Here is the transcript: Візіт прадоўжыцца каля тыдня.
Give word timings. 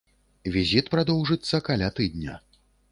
Візіт 0.55 0.89
прадоўжыцца 0.95 1.63
каля 1.69 1.95
тыдня. 1.99 2.33